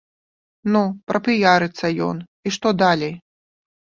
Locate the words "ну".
0.75-0.79